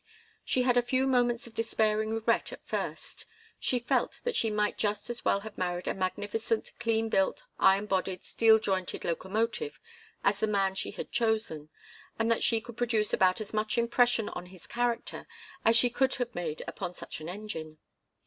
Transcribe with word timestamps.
She 0.43 0.63
had 0.63 0.77
a 0.77 0.81
few 0.81 1.05
moments 1.05 1.45
of 1.45 1.53
despairing 1.53 2.09
regret 2.11 2.51
at 2.51 2.65
first. 2.65 3.25
She 3.59 3.77
felt 3.77 4.19
that 4.23 4.35
she 4.35 4.49
might 4.49 4.75
just 4.79 5.11
as 5.11 5.23
well 5.23 5.41
have 5.41 5.59
married 5.59 5.87
a 5.87 5.93
magnificent, 5.93 6.71
clean 6.79 7.07
built, 7.07 7.43
iron 7.59 7.85
bodied, 7.85 8.23
steel 8.23 8.57
jointed 8.57 9.05
locomotive, 9.05 9.79
as 10.23 10.39
the 10.39 10.47
man 10.47 10.73
she 10.73 10.89
had 10.89 11.11
chosen, 11.11 11.69
and 12.17 12.31
that 12.31 12.41
she 12.41 12.59
could 12.61 12.77
produce 12.77 13.13
about 13.13 13.39
as 13.41 13.53
much 13.53 13.77
impression 13.77 14.27
on 14.29 14.47
his 14.47 14.65
character 14.65 15.27
as 15.63 15.77
she 15.77 15.91
could 15.91 16.15
have 16.15 16.33
made 16.33 16.63
upon 16.67 16.95
such 16.95 17.21
an 17.21 17.29
engine. 17.29 17.77